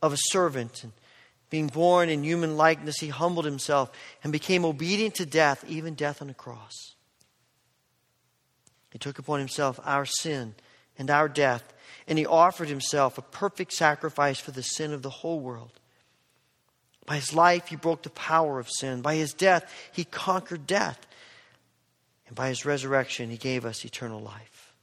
of 0.00 0.12
a 0.12 0.18
servant. 0.30 0.84
And 0.84 0.92
being 1.50 1.66
born 1.66 2.10
in 2.10 2.22
human 2.22 2.56
likeness, 2.56 3.00
he 3.00 3.08
humbled 3.08 3.46
himself 3.46 3.90
and 4.22 4.32
became 4.32 4.64
obedient 4.64 5.16
to 5.16 5.26
death, 5.26 5.64
even 5.66 5.94
death 5.94 6.22
on 6.22 6.30
a 6.30 6.34
cross. 6.34 6.94
He 8.92 8.98
took 9.00 9.18
upon 9.18 9.40
himself 9.40 9.80
our 9.82 10.06
sin 10.06 10.54
and 10.98 11.10
our 11.10 11.28
death 11.28 11.74
and 12.06 12.18
he 12.18 12.26
offered 12.26 12.68
himself 12.68 13.18
a 13.18 13.22
perfect 13.22 13.72
sacrifice 13.72 14.38
for 14.38 14.50
the 14.50 14.62
sin 14.62 14.92
of 14.92 15.02
the 15.02 15.10
whole 15.10 15.40
world. 15.40 15.72
By 17.06 17.16
his 17.16 17.34
life, 17.34 17.68
he 17.68 17.76
broke 17.76 18.02
the 18.02 18.10
power 18.10 18.58
of 18.58 18.68
sin. 18.70 19.00
By 19.00 19.16
his 19.16 19.32
death, 19.32 19.72
he 19.92 20.04
conquered 20.04 20.66
death. 20.66 21.06
And 22.26 22.36
by 22.36 22.48
his 22.48 22.64
resurrection, 22.64 23.30
he 23.30 23.36
gave 23.36 23.64
us 23.64 23.84
eternal 23.84 24.20
life. 24.20 24.74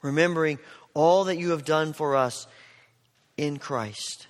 Remembering 0.00 0.58
all 0.94 1.24
that 1.24 1.38
you 1.38 1.50
have 1.50 1.64
done 1.64 1.92
for 1.92 2.16
us 2.16 2.46
in 3.36 3.58
Christ, 3.58 4.26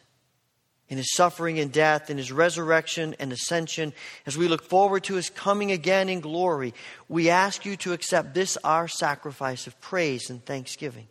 in 0.92 0.98
his 0.98 1.14
suffering 1.14 1.58
and 1.58 1.72
death, 1.72 2.10
in 2.10 2.18
his 2.18 2.30
resurrection 2.30 3.16
and 3.18 3.32
ascension, 3.32 3.94
as 4.26 4.36
we 4.36 4.46
look 4.46 4.62
forward 4.62 5.02
to 5.02 5.14
his 5.14 5.30
coming 5.30 5.72
again 5.72 6.10
in 6.10 6.20
glory, 6.20 6.74
we 7.08 7.30
ask 7.30 7.64
you 7.64 7.78
to 7.78 7.94
accept 7.94 8.34
this 8.34 8.58
our 8.62 8.86
sacrifice 8.86 9.66
of 9.66 9.80
praise 9.80 10.28
and 10.28 10.44
thanksgiving. 10.44 11.08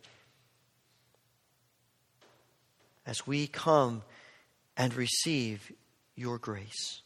As 3.04 3.26
we 3.26 3.48
come 3.48 4.02
and 4.76 4.94
receive 4.94 5.72
your 6.14 6.38
grace, 6.38 7.02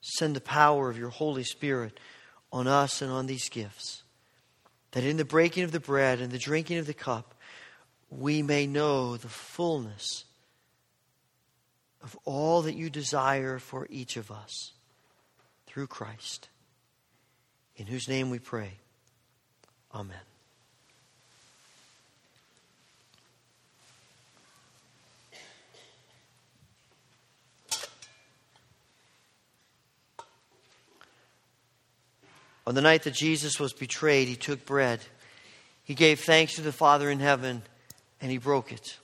send 0.00 0.34
the 0.34 0.40
power 0.40 0.88
of 0.88 0.96
your 0.96 1.10
Holy 1.10 1.44
Spirit 1.44 2.00
on 2.50 2.66
us 2.66 3.02
and 3.02 3.12
on 3.12 3.26
these 3.26 3.50
gifts, 3.50 4.04
that 4.92 5.04
in 5.04 5.18
the 5.18 5.24
breaking 5.26 5.64
of 5.64 5.72
the 5.72 5.80
bread 5.80 6.22
and 6.22 6.32
the 6.32 6.38
drinking 6.38 6.78
of 6.78 6.86
the 6.86 6.94
cup, 6.94 7.34
we 8.08 8.40
may 8.40 8.66
know 8.66 9.18
the 9.18 9.28
fullness 9.28 10.23
of 12.04 12.16
all 12.26 12.62
that 12.62 12.74
you 12.74 12.90
desire 12.90 13.58
for 13.58 13.86
each 13.88 14.18
of 14.18 14.30
us 14.30 14.72
through 15.66 15.86
Christ, 15.86 16.48
in 17.76 17.86
whose 17.86 18.08
name 18.08 18.28
we 18.28 18.38
pray. 18.38 18.74
Amen. 19.92 20.16
On 32.66 32.74
the 32.74 32.80
night 32.80 33.02
that 33.02 33.14
Jesus 33.14 33.58
was 33.58 33.72
betrayed, 33.72 34.28
he 34.28 34.36
took 34.36 34.64
bread. 34.66 35.00
He 35.84 35.94
gave 35.94 36.20
thanks 36.20 36.54
to 36.54 36.62
the 36.62 36.72
Father 36.72 37.10
in 37.10 37.20
heaven, 37.20 37.62
and 38.20 38.30
he 38.30 38.38
broke 38.38 38.72
it. 38.72 38.98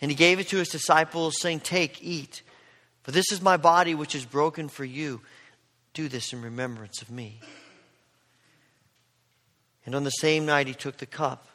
And 0.00 0.10
he 0.10 0.14
gave 0.14 0.38
it 0.38 0.48
to 0.48 0.56
his 0.56 0.68
disciples, 0.68 1.40
saying, 1.40 1.60
Take, 1.60 2.02
eat, 2.02 2.42
for 3.02 3.10
this 3.10 3.30
is 3.32 3.42
my 3.42 3.56
body 3.56 3.94
which 3.94 4.14
is 4.14 4.24
broken 4.24 4.68
for 4.68 4.84
you. 4.84 5.20
Do 5.92 6.08
this 6.08 6.32
in 6.32 6.42
remembrance 6.42 7.02
of 7.02 7.10
me. 7.10 7.40
And 9.84 9.94
on 9.94 10.04
the 10.04 10.10
same 10.10 10.46
night, 10.46 10.68
he 10.68 10.74
took 10.74 10.98
the 10.98 11.06
cup. 11.06 11.48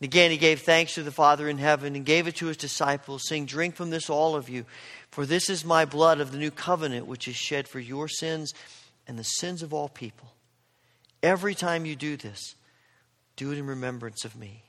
And 0.00 0.08
again, 0.08 0.32
he 0.32 0.36
gave 0.36 0.62
thanks 0.62 0.94
to 0.94 1.04
the 1.04 1.12
Father 1.12 1.48
in 1.48 1.58
heaven 1.58 1.94
and 1.94 2.04
gave 2.04 2.26
it 2.26 2.34
to 2.36 2.46
his 2.46 2.56
disciples, 2.56 3.22
saying, 3.28 3.46
Drink 3.46 3.76
from 3.76 3.90
this, 3.90 4.10
all 4.10 4.34
of 4.34 4.48
you, 4.48 4.66
for 5.10 5.24
this 5.24 5.48
is 5.48 5.64
my 5.64 5.84
blood 5.84 6.20
of 6.20 6.32
the 6.32 6.38
new 6.38 6.50
covenant, 6.50 7.06
which 7.06 7.28
is 7.28 7.36
shed 7.36 7.68
for 7.68 7.78
your 7.78 8.08
sins 8.08 8.52
and 9.06 9.16
the 9.16 9.22
sins 9.22 9.62
of 9.62 9.72
all 9.72 9.88
people. 9.88 10.34
Every 11.22 11.54
time 11.54 11.86
you 11.86 11.94
do 11.94 12.16
this, 12.16 12.56
do 13.36 13.52
it 13.52 13.58
in 13.58 13.66
remembrance 13.66 14.24
of 14.24 14.34
me. 14.36 14.64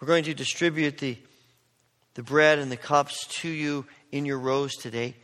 We're 0.00 0.06
going 0.06 0.24
to 0.24 0.34
distribute 0.34 0.98
the, 0.98 1.18
the 2.14 2.22
bread 2.22 2.58
and 2.58 2.70
the 2.70 2.76
cups 2.76 3.26
to 3.40 3.48
you 3.48 3.84
in 4.12 4.24
your 4.24 4.38
rows 4.38 4.74
today. 4.74 5.16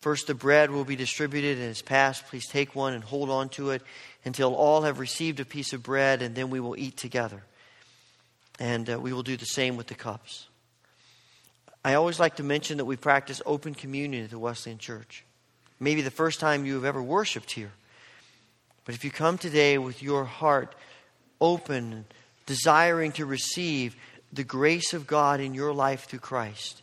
First, 0.00 0.28
the 0.28 0.34
bread 0.34 0.70
will 0.70 0.84
be 0.84 0.96
distributed 0.96 1.58
and 1.58 1.68
is 1.68 1.82
passed. 1.82 2.26
Please 2.26 2.46
take 2.46 2.74
one 2.74 2.94
and 2.94 3.02
hold 3.02 3.28
on 3.28 3.48
to 3.50 3.70
it 3.70 3.82
until 4.24 4.54
all 4.54 4.82
have 4.82 4.98
received 4.98 5.40
a 5.40 5.44
piece 5.44 5.72
of 5.72 5.82
bread, 5.82 6.22
and 6.22 6.34
then 6.34 6.48
we 6.48 6.60
will 6.60 6.76
eat 6.78 6.96
together. 6.96 7.42
And 8.58 8.88
uh, 8.88 8.98
we 8.98 9.12
will 9.12 9.22
do 9.22 9.36
the 9.36 9.44
same 9.44 9.76
with 9.76 9.88
the 9.88 9.94
cups. 9.94 10.46
I 11.84 11.94
always 11.94 12.18
like 12.18 12.36
to 12.36 12.42
mention 12.42 12.78
that 12.78 12.84
we 12.84 12.96
practice 12.96 13.42
open 13.44 13.74
communion 13.74 14.24
at 14.24 14.30
the 14.30 14.38
Wesleyan 14.38 14.78
Church. 14.78 15.24
Maybe 15.78 16.02
the 16.02 16.10
first 16.10 16.40
time 16.40 16.64
you 16.64 16.74
have 16.74 16.84
ever 16.84 17.02
worshiped 17.02 17.52
here. 17.52 17.72
But 18.84 18.94
if 18.94 19.04
you 19.04 19.10
come 19.10 19.36
today 19.36 19.76
with 19.78 20.02
your 20.02 20.24
heart 20.24 20.74
open, 21.40 22.06
desiring 22.46 23.12
to 23.12 23.26
receive 23.26 23.96
the 24.32 24.44
grace 24.44 24.92
of 24.92 25.06
God 25.06 25.40
in 25.40 25.54
your 25.54 25.72
life 25.72 26.04
through 26.04 26.20
Christ, 26.20 26.82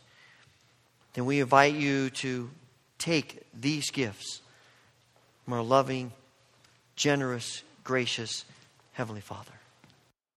then 1.14 1.24
we 1.24 1.40
invite 1.40 1.74
you 1.74 2.10
to 2.10 2.50
take 2.98 3.42
these 3.58 3.90
gifts 3.90 4.40
from 5.44 5.54
our 5.54 5.62
loving, 5.62 6.12
generous, 6.96 7.62
gracious 7.82 8.44
Heavenly 8.92 9.20
Father. 9.20 9.52